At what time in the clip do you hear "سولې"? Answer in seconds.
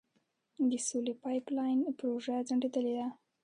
0.87-1.13